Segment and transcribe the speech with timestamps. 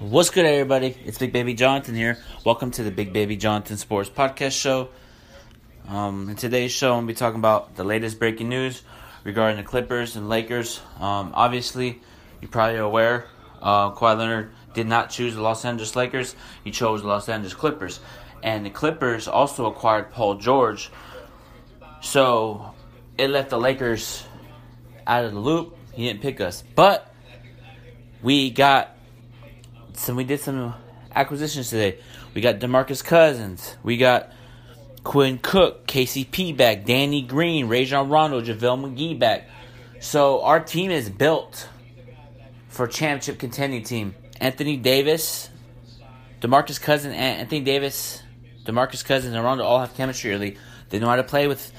[0.00, 0.96] What's good, everybody?
[1.04, 2.18] It's Big Baby Jonathan here.
[2.44, 4.88] Welcome to the Big Baby Jonathan Sports Podcast Show.
[5.86, 8.82] Um, in today's show, I'm going to be talking about the latest breaking news
[9.22, 10.80] regarding the Clippers and Lakers.
[10.98, 12.00] Um, obviously,
[12.40, 13.28] you're probably aware
[13.62, 16.34] uh, Kawhi Leonard did not choose the Los Angeles Lakers,
[16.64, 18.00] he chose the Los Angeles Clippers.
[18.42, 20.90] And the Clippers also acquired Paul George.
[22.02, 22.74] So
[23.16, 24.24] it left the Lakers
[25.06, 25.76] out of the loop.
[25.92, 26.64] He didn't pick us.
[26.74, 27.14] But
[28.24, 28.93] we got
[29.94, 30.74] some we did some
[31.14, 31.98] acquisitions today.
[32.34, 33.76] We got DeMarcus Cousins.
[33.82, 34.32] We got
[35.02, 39.48] Quinn Cook, KCP back, Danny Green, Rajon Rondo, JaVale McGee back.
[40.00, 41.68] So our team is built
[42.68, 44.14] for championship contending team.
[44.40, 45.48] Anthony Davis,
[46.40, 48.22] DeMarcus Cousins, and Anthony Davis,
[48.64, 50.56] DeMarcus Cousins, and Rondo all have chemistry early.
[50.88, 51.72] They know how to play with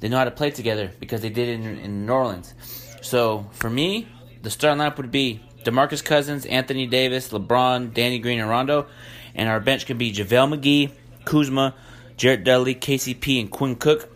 [0.00, 2.54] they know how to play together because they did it in, in New Orleans.
[3.02, 4.08] So for me,
[4.42, 8.86] the starting lineup would be DeMarcus Cousins, Anthony Davis, LeBron, Danny Green, and Rondo.
[9.34, 10.90] And our bench can be JaVale McGee,
[11.24, 11.74] Kuzma,
[12.16, 14.08] Jared Dudley, KCP, and Quinn Cook.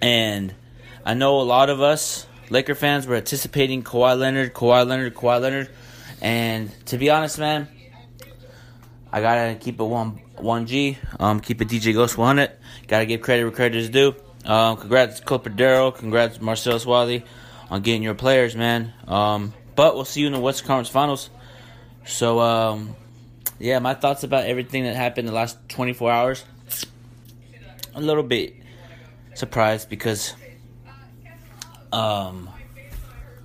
[0.00, 0.54] And
[1.04, 5.40] I know a lot of us Laker fans were anticipating Kawhi Leonard, Kawhi Leonard, Kawhi
[5.40, 5.70] Leonard.
[6.20, 7.68] And to be honest, man,
[9.12, 10.98] I gotta keep it one one G.
[11.20, 12.50] Um, keep it DJ Ghost 100.
[12.86, 14.14] Gotta give credit where credit is due.
[14.44, 15.92] Um, congrats Clipper Darrell.
[15.92, 17.24] Congrats Marcellus Wiley
[17.70, 18.92] on getting your players, man.
[19.06, 21.30] Um, but we'll see you in the West Conference Finals.
[22.04, 22.96] So, um,
[23.60, 26.44] yeah, my thoughts about everything that happened the last 24 hours.
[27.94, 28.56] A little bit
[29.34, 30.34] surprised because,
[31.92, 32.50] um,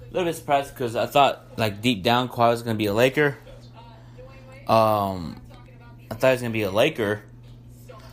[0.01, 2.95] a little bit surprised because I thought, like, deep down, Kawhi was to be a
[2.95, 3.37] Laker.
[4.67, 5.39] Um,
[6.09, 7.21] I thought he was to be a Laker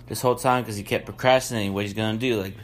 [0.08, 2.42] this whole time because he kept procrastinating what he's to do.
[2.42, 2.56] Like,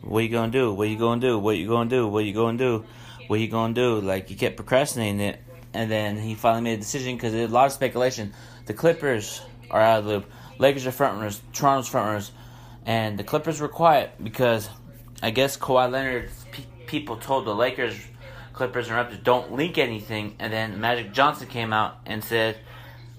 [0.00, 0.72] what you to do?
[0.72, 1.38] What you to do?
[1.38, 1.68] What you to do?
[1.68, 2.08] What you to do?
[2.08, 2.84] what you gonna do?
[3.28, 5.40] Like he kept procrastinating it,
[5.72, 8.32] and then he finally made a decision because there's a lot of speculation.
[8.66, 10.30] The Clippers are out of the loop.
[10.58, 11.42] Lakers are front runners.
[11.52, 12.32] Toronto's front runners,
[12.86, 14.68] and the Clippers were quiet because
[15.22, 16.30] I guess Kawhi Leonard
[16.86, 17.96] people told the Lakers,
[18.52, 22.56] Clippers and Raptors don't link anything, and then Magic Johnson came out and said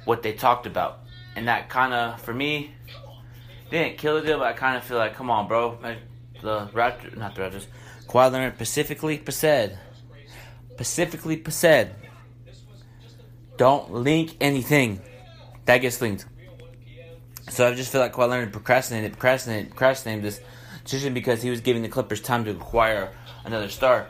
[0.06, 1.00] what they talked about,
[1.36, 2.72] and that kind of for me
[3.72, 5.78] didn't kill the deal, but I kind of feel like, come on, bro,
[6.42, 7.66] the Raptors, not the Raptors,
[8.08, 9.80] Kawhi Leonard specifically said
[10.76, 11.96] specifically said,
[13.56, 15.02] don't link anything
[15.64, 16.26] that gets linked.
[17.50, 20.42] So I just feel like Kawhi Leonard procrastinated, procrastinated, procrastinated this
[20.84, 23.14] decision because he was giving the Clippers time to acquire
[23.46, 24.08] another star.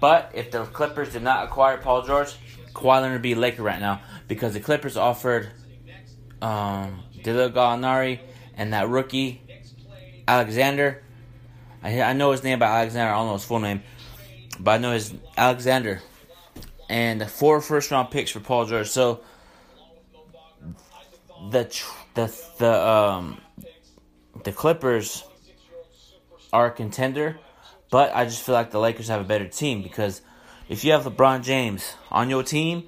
[0.00, 2.34] But if the Clippers did not acquire Paul George,
[2.72, 5.50] Kawhi Leonard would be a Laker right now because the Clippers offered
[6.40, 8.20] um, Dilo Gallinari
[8.56, 9.42] and that rookie
[10.26, 11.02] Alexander.
[11.82, 13.12] I, I know his name by Alexander.
[13.12, 13.82] I don't know his full name
[14.58, 16.02] but I know his Alexander,
[16.88, 18.88] and four first round picks for Paul George.
[18.88, 19.20] So
[21.50, 21.64] the
[22.14, 23.40] the the um
[24.44, 25.24] the Clippers
[26.52, 27.38] are a contender,
[27.90, 30.22] but I just feel like the Lakers have a better team because
[30.68, 32.84] if you have LeBron James on your team,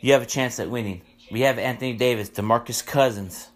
[0.00, 1.02] you have a chance at winning.
[1.30, 3.48] We have Anthony Davis, DeMarcus Cousins,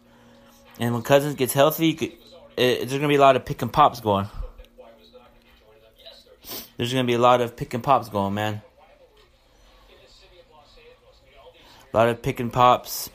[0.81, 2.13] and when Cousins gets healthy, could,
[2.57, 4.29] it, there's gonna be a lot of pick and pops going
[6.79, 8.63] there's going to be a lot of pick and pops going, man.
[11.93, 13.11] A lot of pick and pops.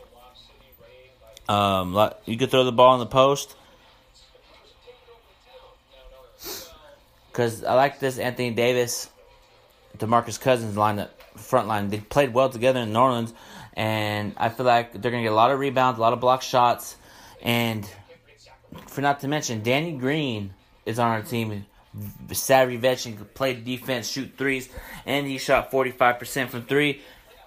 [1.48, 3.56] Um, lot, you could throw the ball in the post.
[7.32, 9.10] Because I like this Anthony Davis,
[9.98, 11.90] DeMarcus Cousins lineup, front line.
[11.90, 13.34] They played well together in New Orleans,
[13.76, 16.20] and I feel like they're going to get a lot of rebounds, a lot of
[16.20, 16.96] block shots,
[17.42, 17.90] and
[18.88, 20.54] for not to mention, Danny Green
[20.86, 21.66] is on our team
[22.32, 24.70] savvy veteran, could play defense, shoot threes,
[25.06, 27.02] and he shot 45% from three,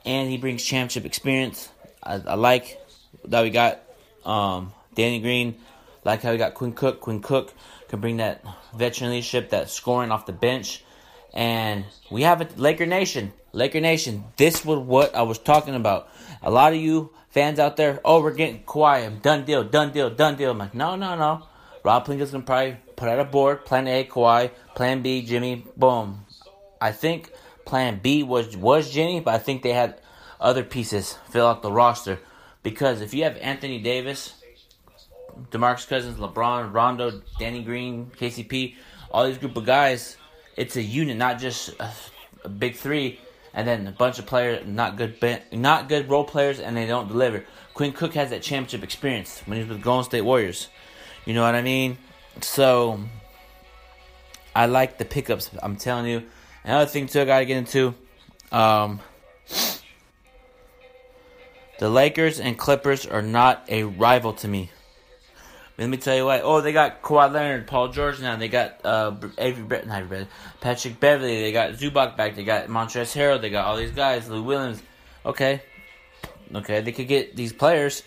[0.04, 1.68] and he brings championship experience.
[2.02, 2.80] I, I like
[3.26, 3.80] that we got
[4.24, 5.56] um, Danny Green,
[6.04, 7.00] like how we got Quinn Cook.
[7.00, 7.52] Quinn Cook
[7.88, 8.44] can bring that
[8.76, 10.84] veteran leadership, that scoring off the bench,
[11.34, 13.32] and we have a Laker Nation.
[13.52, 16.08] Laker Nation, this was what I was talking about.
[16.42, 20.10] A lot of you fans out there, oh, we're getting quiet, done deal, done deal,
[20.10, 20.52] done deal.
[20.52, 21.46] I'm like, no, no, no.
[21.82, 23.64] Rob Pelinka's gonna probably put out a board.
[23.64, 24.50] Plan A, Kawhi.
[24.74, 25.64] Plan B, Jimmy.
[25.76, 26.26] Boom.
[26.80, 27.30] I think
[27.64, 30.00] Plan B was was Jimmy, but I think they had
[30.40, 32.18] other pieces fill out the roster
[32.62, 34.34] because if you have Anthony Davis,
[35.50, 38.74] DeMarcus Cousins, LeBron, Rondo, Danny Green, KCP,
[39.10, 40.16] all these group of guys,
[40.56, 41.90] it's a unit, not just a,
[42.44, 43.20] a big three,
[43.54, 45.16] and then a bunch of players not good,
[45.52, 47.44] not good role players, and they don't deliver.
[47.74, 50.68] Quinn Cook has that championship experience when he was with Golden State Warriors.
[51.24, 51.98] You know what I mean?
[52.40, 53.00] So
[54.54, 55.50] I like the pickups.
[55.62, 56.24] I'm telling you.
[56.64, 57.94] Another thing too, I gotta get into.
[58.52, 59.00] Um,
[61.78, 64.70] The Lakers and Clippers are not a rival to me.
[65.76, 66.40] Let me tell you why.
[66.40, 68.36] Oh, they got Kawhi Leonard, Paul George now.
[68.36, 70.26] They got uh, Avery, not Avery,
[70.62, 71.42] Patrick Beverley.
[71.42, 72.34] They got Zubac back.
[72.34, 73.40] They got Montrezl Harrell.
[73.42, 74.26] They got all these guys.
[74.26, 74.82] Lou Williams.
[75.26, 75.60] Okay,
[76.54, 78.04] okay, they could get these players.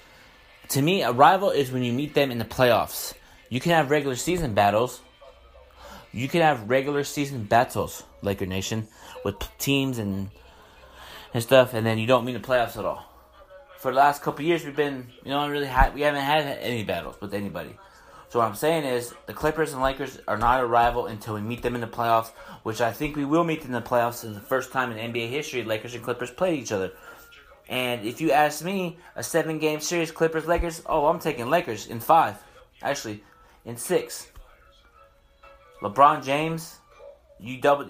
[0.69, 3.13] To me, a rival is when you meet them in the playoffs.
[3.49, 5.01] You can have regular season battles.
[6.11, 8.87] You can have regular season battles, Laker Nation,
[9.23, 10.29] with teams and
[11.33, 13.09] and stuff, and then you don't mean the playoffs at all
[13.79, 16.83] for the last couple years, we've been, you know, really had, we haven't had any
[16.83, 17.77] battles with anybody.
[18.27, 21.41] So what I'm saying is, the Clippers and Lakers are not a rival until we
[21.41, 22.31] meet them in the playoffs,
[22.63, 24.25] which I think we will meet in the playoffs.
[24.25, 26.91] Is the first time in NBA history Lakers and Clippers played each other.
[27.69, 32.01] And if you ask me, a seven-game series, Clippers Lakers, oh, I'm taking Lakers in
[32.01, 32.35] five,
[32.83, 33.23] actually,
[33.69, 34.27] in six.
[35.81, 36.77] LeBron James,
[37.39, 37.85] you double.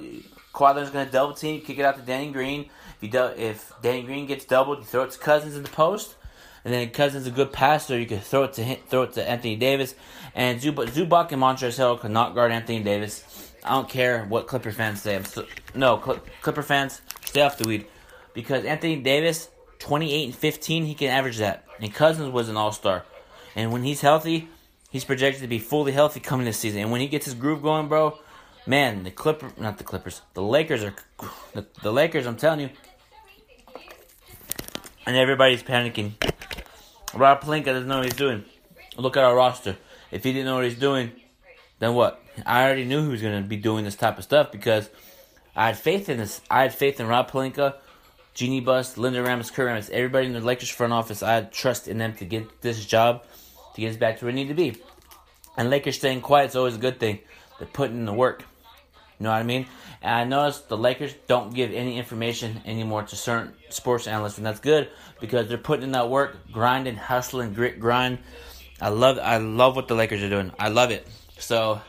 [0.53, 2.69] Kawhi Leonard's gonna double team, kick it out to Danny Green.
[2.97, 5.69] If you do, if Danny Green gets doubled, you throw it to Cousins in the
[5.69, 6.15] post,
[6.63, 9.55] and then Cousins a good passer, you can throw it to throw it to Anthony
[9.55, 9.95] Davis,
[10.35, 13.23] and Zub- Zubac and Montrezl Harrell cannot guard Anthony Davis.
[13.63, 15.21] I don't care what Clipper fans say.
[15.23, 17.87] So, no, Cl- Clipper fans, stay off the weed,
[18.33, 19.49] because Anthony Davis,
[19.79, 23.05] twenty eight and fifteen, he can average that, and Cousins was an all star,
[23.55, 24.49] and when he's healthy,
[24.89, 27.61] he's projected to be fully healthy coming this season, and when he gets his groove
[27.61, 28.17] going, bro.
[28.67, 30.93] Man, the Clipper, not the Clippers, the Lakers are,
[31.53, 32.27] the, the Lakers.
[32.27, 32.69] I'm telling you,
[35.07, 36.11] and everybody's panicking.
[37.15, 38.45] Rob Pelinka doesn't know what he's doing.
[38.95, 39.77] Look at our roster.
[40.11, 41.13] If he didn't know what he's doing,
[41.79, 42.21] then what?
[42.45, 44.89] I already knew he was going to be doing this type of stuff because
[45.55, 46.41] I had faith in this.
[46.51, 47.75] I had faith in Rob Pelinka,
[48.33, 51.23] Jeanie Buss, Linda Rambis, Kurt Rambis, everybody in the Lakers front office.
[51.23, 53.23] I had trust in them to get this job,
[53.75, 54.77] to get us back to where we need to be.
[55.57, 57.19] And Lakers staying quiet is always a good thing.
[57.57, 58.43] They're putting in the work.
[59.19, 59.67] You know what I mean?
[60.01, 64.45] And I noticed the Lakers don't give any information anymore to certain sports analysts, and
[64.45, 64.89] that's good
[65.19, 68.19] because they're putting in that work, grinding, hustling, grit, grind.
[68.79, 70.53] I love, I love what the Lakers are doing.
[70.57, 71.05] I love it.
[71.37, 71.81] So,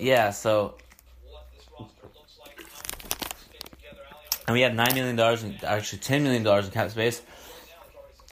[0.00, 0.30] yeah.
[0.30, 0.74] So,
[4.48, 7.22] and we have nine million dollars, and actually ten million dollars in cap space.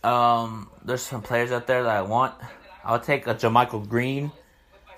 [0.04, 2.34] Um, there's some players out there that I want.
[2.84, 4.32] I'll take a JaMychal Green.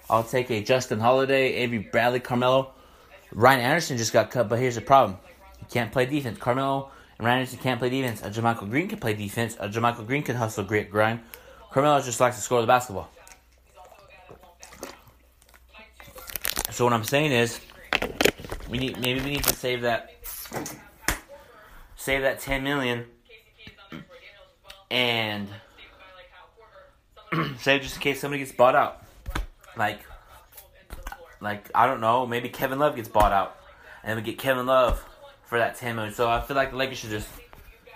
[0.08, 2.72] I'll take a Justin Holiday, Avery Bradley, Carmelo.
[3.32, 5.18] Ryan Anderson just got cut, but here's the problem.
[5.58, 6.38] He can't play defense.
[6.38, 8.22] Carmelo and Ryan Anderson can't play defense.
[8.22, 9.56] A JaMychal Green can play defense.
[9.60, 11.20] A JaMychal Green can hustle, grit, grind.
[11.70, 13.10] Carmelo just likes to score the basketball.
[16.70, 17.60] So what I'm saying is,
[18.68, 20.10] we need maybe we need to save that,
[21.94, 23.06] save that 10 million,
[24.94, 25.48] and
[27.58, 29.04] say just in case somebody gets bought out.
[29.76, 30.00] Like,
[31.40, 33.58] like I don't know, maybe Kevin Love gets bought out,
[34.04, 35.04] and we get Kevin Love
[35.46, 36.14] for that ten million.
[36.14, 37.28] So I feel like the Lakers should just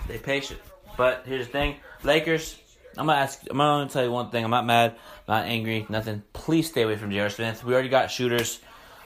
[0.04, 0.60] stay patient.
[0.96, 2.58] But here's the thing, Lakers.
[2.96, 3.42] I'm gonna ask.
[3.48, 4.44] I'm gonna tell you one thing.
[4.44, 4.96] I'm not mad,
[5.28, 6.24] not angry, nothing.
[6.32, 7.30] Please stay away from J.R.
[7.30, 7.62] Smith.
[7.62, 8.58] We already got shooters.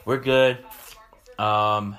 [0.06, 0.64] We're good.
[1.38, 1.98] Um,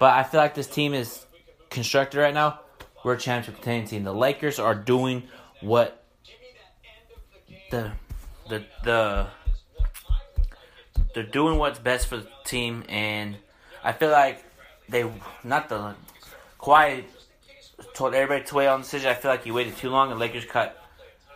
[0.00, 1.24] but I feel like this team is
[1.70, 2.58] constructed right now.
[3.04, 4.04] We're a championship contending team.
[4.04, 5.24] The Lakers are doing
[5.60, 6.02] what
[7.70, 7.92] the
[8.48, 9.26] the the
[11.14, 13.36] they're doing what's best for the team, and
[13.84, 14.44] I feel like
[14.88, 15.08] they
[15.44, 15.94] not the
[16.58, 17.04] quiet
[17.94, 19.10] told everybody to wait on the decision.
[19.10, 20.82] I feel like he waited too long, and Lakers cut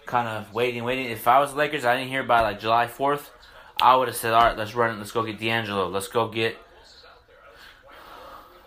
[0.06, 1.06] kind of waiting, waiting.
[1.06, 3.30] If I was the Lakers, I didn't hear by like July fourth.
[3.80, 4.98] I would have said, all right, let's run it.
[4.98, 5.88] Let's go get D'Angelo.
[5.88, 6.56] Let's go get.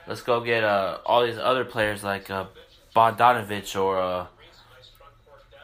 [0.07, 2.45] Let's go get uh, all these other players like uh,
[2.95, 4.27] Bogdanovich or uh,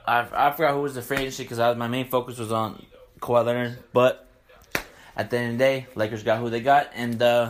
[0.08, 2.86] I, I forgot who was the free agency because my main focus was on
[3.20, 3.80] Kawhi Leonard.
[3.92, 4.28] But
[5.16, 7.50] at the end of the day, Lakers got who they got, and uh,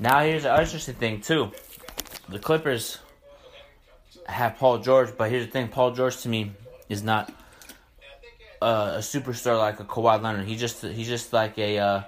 [0.00, 1.52] now here's an interesting thing too.
[2.28, 2.98] The Clippers
[4.26, 6.52] have Paul George, but here's the thing: Paul George to me
[6.88, 7.32] is not
[8.60, 10.48] uh, a superstar like a Kawhi Leonard.
[10.48, 12.02] He's just he's just like a uh,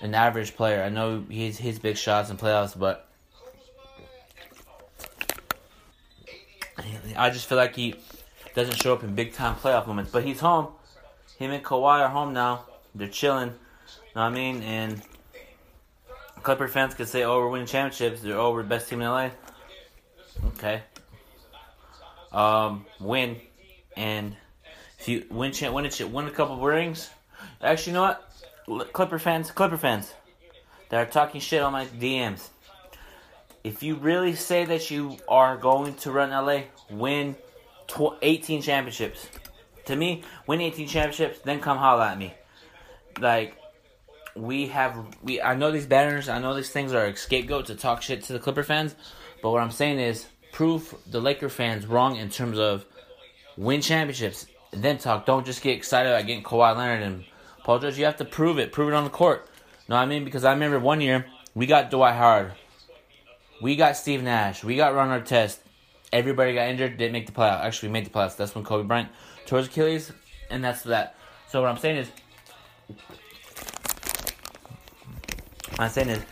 [0.00, 0.82] an average player.
[0.84, 3.07] I know he's his big shots in playoffs, but
[7.16, 7.94] I just feel like he
[8.54, 10.10] doesn't show up in big time playoff moments.
[10.10, 10.68] But he's home.
[11.38, 12.64] Him and Kawhi are home now.
[12.94, 13.48] They're chilling.
[13.48, 13.54] Know
[14.14, 14.62] what I mean?
[14.62, 15.02] And
[16.42, 18.22] Clipper fans could say, "Oh, we're winning championships.
[18.22, 19.30] They're oh, we're the best team in LA."
[20.54, 20.82] Okay.
[22.32, 23.36] Um, win,
[23.96, 24.36] and
[24.98, 27.10] if you win, win a win a couple rings.
[27.62, 28.14] Actually, you know
[28.66, 28.92] what?
[28.92, 30.12] Clipper fans, Clipper fans,
[30.90, 32.48] that are talking shit on my DMs.
[33.68, 37.36] If you really say that you are going to run LA, win
[37.86, 39.28] tw- 18 championships.
[39.84, 42.32] To me, win 18 championships, then come holla at me.
[43.20, 43.58] Like,
[44.34, 47.74] we have we I know these banners, I know these things are a scapegoat to
[47.74, 48.94] talk shit to the Clipper fans,
[49.42, 52.86] but what I'm saying is prove the Laker fans wrong in terms of
[53.58, 55.26] win championships, then talk.
[55.26, 57.24] Don't just get excited about getting Kawhi Leonard and
[57.64, 57.98] Paul George.
[57.98, 58.72] You have to prove it.
[58.72, 59.46] Prove it on the court.
[59.86, 60.24] You know what I mean?
[60.24, 62.52] Because I remember one year we got Dwight Howard,
[63.60, 65.58] we got Steve Nash, we got Ron Artest.
[66.12, 67.60] Everybody got injured, didn't make the playoff.
[67.60, 68.36] Actually, we made the playoffs.
[68.36, 69.10] That's when Kobe Bryant
[69.46, 70.12] tore his Achilles,
[70.50, 71.16] and that's that.
[71.48, 72.10] So what I'm saying is,
[75.78, 76.22] I'm saying is,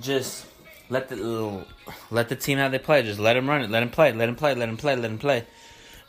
[0.00, 0.46] just
[0.90, 1.64] let the
[2.10, 3.02] let the team how they play.
[3.02, 3.70] Just let them run it.
[3.70, 4.12] Let them play.
[4.12, 4.54] Let them play.
[4.54, 4.96] Let them play.
[4.96, 5.38] Let them play.
[5.38, 5.44] You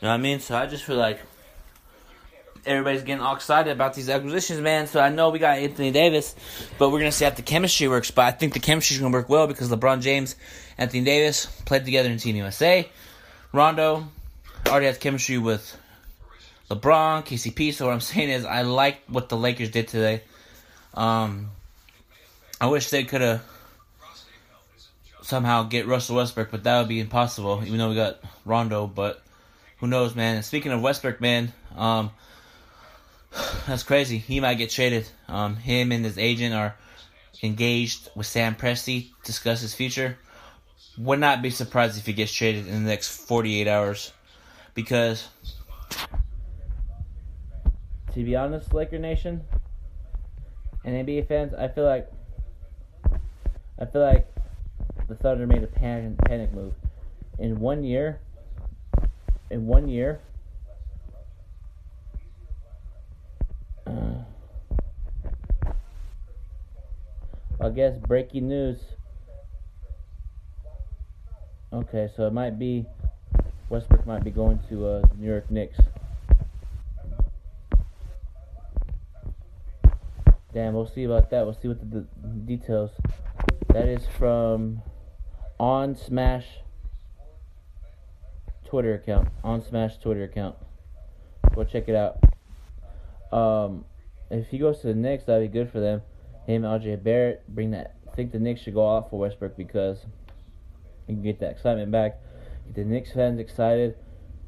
[0.02, 0.40] know what I mean?
[0.40, 1.20] So I just feel like
[2.66, 4.86] everybody's getting all excited about these acquisitions, man.
[4.86, 6.34] So I know we got Anthony Davis,
[6.78, 8.10] but we're gonna see how the chemistry works.
[8.10, 10.36] But I think the chemistry's gonna work well because LeBron James,
[10.78, 12.88] Anthony Davis played together in Team USA.
[13.52, 14.06] Rondo
[14.66, 15.76] already has chemistry with
[16.70, 17.74] LeBron, KCP.
[17.74, 20.22] So what I'm saying is, I like what the Lakers did today.
[20.94, 21.50] Um,
[22.60, 23.42] I wish they could have
[25.22, 27.62] somehow get Russell Westbrook, but that would be impossible.
[27.64, 29.22] Even though we got Rondo, but
[29.78, 30.36] who knows, man?
[30.36, 32.10] And speaking of Westbrook, man, um,
[33.66, 34.18] that's crazy.
[34.18, 35.08] He might get traded.
[35.28, 36.76] Um, him and his agent are
[37.42, 40.18] engaged with Sam Presti discuss his future.
[40.98, 44.12] Would not be surprised if he gets traded in the next 48 hours.
[44.74, 45.28] Because,
[48.12, 49.42] to be honest, Laker Nation
[50.84, 52.10] and NBA fans, I feel like
[53.78, 54.26] I feel like
[55.08, 56.74] the Thunder made a panic, panic move.
[57.38, 58.20] In one year,
[59.50, 60.20] in one year,
[67.62, 68.78] I guess breaking news.
[71.70, 72.86] Okay, so it might be
[73.68, 75.78] Westbrook might be going to uh, New York Knicks.
[80.54, 81.44] Damn, we'll see about that.
[81.44, 82.92] We'll see what the, the details.
[83.68, 84.80] That is from
[85.60, 86.46] On Smash
[88.64, 89.28] Twitter account.
[89.44, 90.56] On Smash Twitter account.
[91.54, 92.18] Go check it out.
[93.36, 93.84] Um,
[94.30, 96.00] if he goes to the Knicks, that'd be good for them
[96.46, 97.96] him, RJ Barrett, bring that.
[98.10, 99.98] I think the Knicks should go off for Westbrook because
[101.06, 102.18] you can get that excitement back.
[102.66, 103.96] Get the Knicks fans excited.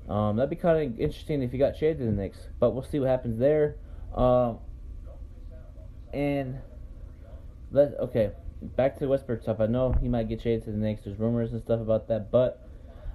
[0.08, 2.82] Um, that'd be kind of interesting if he got traded to the Knicks, but we'll
[2.82, 3.76] see what happens there.
[4.14, 4.58] Um,
[6.12, 6.58] and
[7.70, 9.61] let okay, back to Westbrook stuff.
[9.61, 11.02] I know he might get traded to the Knicks.
[11.04, 12.68] There's rumors and stuff about that, but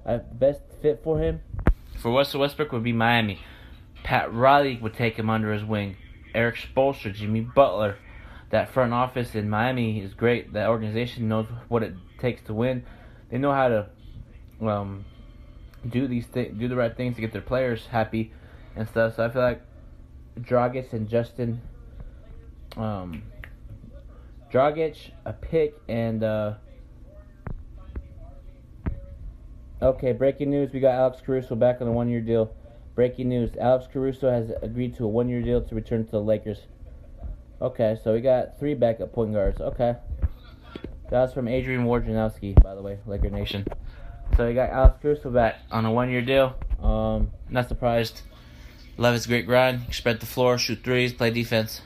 [0.06, 1.42] I, best fit for him
[1.98, 3.40] for Russell Westbrook would be Miami.
[4.04, 5.98] Pat Riley would take him under his wing.
[6.34, 7.98] Erik Spoelstra, Jimmy Butler,
[8.50, 10.54] that front office in Miami is great.
[10.54, 12.86] That organization knows what it takes to win.
[13.30, 13.90] They know how to
[14.66, 15.06] um,
[15.88, 18.32] do these th- do the right things to get their players happy
[18.76, 19.16] and stuff.
[19.18, 19.62] So I feel like
[20.40, 21.62] Dragic and Justin,
[22.78, 23.24] um,
[24.52, 26.54] Dragic, a pick, and uh,
[29.82, 30.14] okay.
[30.14, 32.54] Breaking news: We got Alex Caruso back on a one-year deal.
[32.96, 36.62] Breaking news: Alex Caruso has agreed to a one-year deal to return to the Lakers.
[37.60, 39.60] Okay, so we got three backup point guards.
[39.60, 39.96] Okay.
[41.10, 43.66] That's from Adrian Wojnarowski, by the way, Laker Nation.
[44.36, 46.56] So we got Alex Caruso back on a one year deal.
[46.82, 48.22] Um, not surprised.
[48.98, 49.82] Love his great grind.
[49.92, 51.82] Spread the floor, shoot threes, play defense.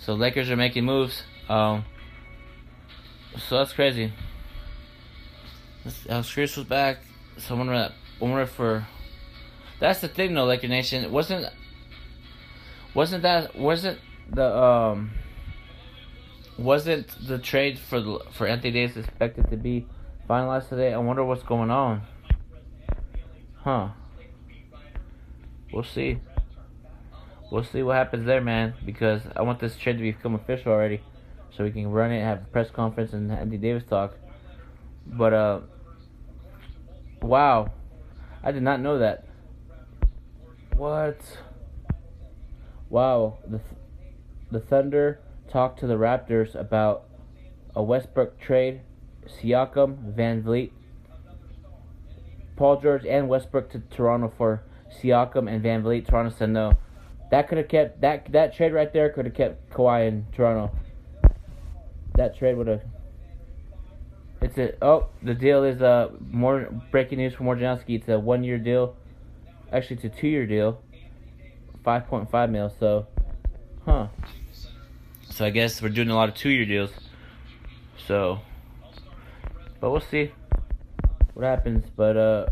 [0.00, 1.22] So Lakers are making moves.
[1.48, 1.84] Um,
[3.48, 4.12] so that's crazy.
[6.08, 6.98] Alex Caruso's back.
[7.38, 8.86] So I wonder, wonder for.
[9.78, 11.04] That's the thing, though, Laker Nation.
[11.04, 11.46] It wasn't.
[12.94, 15.12] Wasn't that wasn't the um
[16.58, 19.86] wasn't the trade for for Anthony Davis expected to be
[20.28, 20.92] finalized today?
[20.92, 22.02] I wonder what's going on.
[23.56, 23.88] Huh.
[25.72, 26.18] We'll see.
[27.50, 28.74] We'll see what happens there, man.
[28.84, 31.02] Because I want this trade to become official already,
[31.56, 34.14] so we can run it, have a press conference, and Anthony Davis talk.
[35.06, 35.60] But uh,
[37.22, 37.72] wow,
[38.42, 39.24] I did not know that.
[40.76, 41.18] What?
[42.88, 43.60] Wow, the
[44.50, 47.04] the Thunder talked to the Raptors about
[47.74, 48.80] a Westbrook trade,
[49.26, 50.70] Siakam, VanVleet,
[52.56, 56.08] Paul George, and Westbrook to Toronto for Siakam and VanVleet.
[56.08, 56.72] Toronto said no.
[57.30, 60.74] That could have kept that that trade right there could have kept Kawhi in Toronto.
[62.14, 62.82] That trade would have.
[64.40, 67.96] It's a oh the deal is uh more breaking news from Wojnarowski.
[67.96, 68.96] It's a one year deal,
[69.72, 70.80] actually it's a two year deal,
[71.82, 72.72] five point five mil.
[72.78, 73.08] So,
[73.86, 74.08] huh.
[75.30, 76.90] So I guess we're doing a lot of two year deals.
[78.06, 78.40] So,
[79.80, 80.32] but we'll see
[81.34, 81.84] what happens.
[81.96, 82.46] But uh,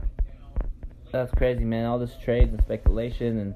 [1.12, 1.86] that's crazy, man.
[1.86, 3.54] All this trades and speculation, and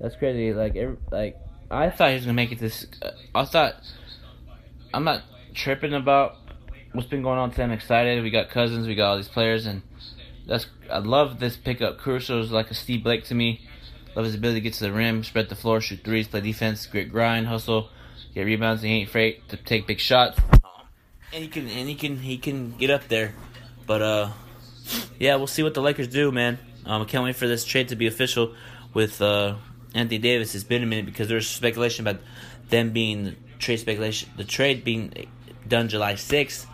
[0.00, 0.52] that's crazy.
[0.52, 1.36] Like, every, like
[1.70, 2.86] I thought he was gonna make it this.
[3.02, 3.74] Uh, I thought
[4.94, 5.22] I'm not
[5.54, 6.36] tripping about
[6.92, 7.64] what's been going on today.
[7.64, 8.22] I'm excited.
[8.22, 9.82] We got Cousins, we got all these players, and
[10.46, 11.98] That's I love this pickup.
[11.98, 13.60] Caruso is like a Steve Blake to me.
[14.16, 16.86] Love his ability to get to the rim, spread the floor, shoot threes, play defense,
[16.86, 17.90] great grind, hustle,
[18.34, 18.80] get rebounds.
[18.80, 20.40] He ain't afraid to take big shots.
[21.34, 23.34] And he can and he can he can get up there.
[23.86, 24.30] But uh,
[25.18, 26.58] yeah, we'll see what the Lakers do, man.
[26.86, 28.54] Um, I can't wait for this trade to be official
[28.94, 29.56] with uh,
[29.94, 30.54] Anthony Davis.
[30.54, 32.22] It's been a minute because there's speculation about
[32.70, 35.12] them being trade speculation, the trade being
[35.68, 36.66] done July 6th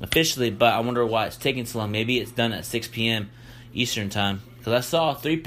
[0.00, 1.90] officially, but I wonder why it's taking so long.
[1.90, 3.30] Maybe it's done at 6 p.m.
[3.72, 5.38] Eastern time because I saw 3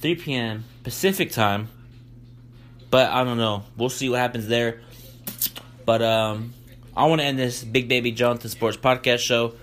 [0.00, 0.64] 3 p.m.
[0.82, 1.68] Pacific time,
[2.90, 3.64] but I don't know.
[3.76, 4.80] We'll see what happens there.
[5.84, 6.54] But um,
[6.96, 9.54] I want to end this Big Baby Jonathan Sports Podcast show.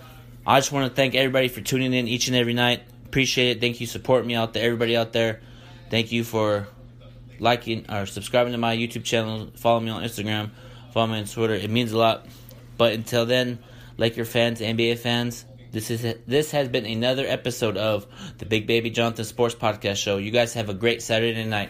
[0.46, 2.84] I just want to thank everybody for tuning in each and every night.
[3.06, 3.62] Appreciate it.
[3.62, 5.42] Thank you, support me out there, everybody out there.
[5.90, 6.68] Thank you for
[7.40, 9.50] liking or subscribing to my YouTube channel.
[9.56, 10.52] Follow me on Instagram.
[10.94, 11.54] Follow me on Twitter.
[11.54, 12.26] It means a lot.
[12.78, 13.60] But until then,
[13.98, 15.46] Laker fans, NBA fans,
[15.78, 18.08] this is this has been another episode of
[18.40, 20.18] the Big Baby Jonathan Sports Podcast Show.
[20.18, 21.70] You guys have a great Saturday night.